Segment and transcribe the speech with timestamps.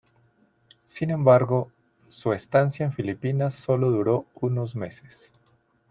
[0.85, 1.71] Sin embargo
[2.07, 5.31] su estancia en Filipinas solo duró unos meses.